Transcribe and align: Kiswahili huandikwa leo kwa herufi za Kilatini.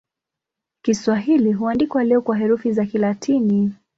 Kiswahili 0.81 1.53
huandikwa 1.53 2.03
leo 2.03 2.21
kwa 2.21 2.37
herufi 2.37 2.71
za 2.71 2.85
Kilatini. 2.85 3.73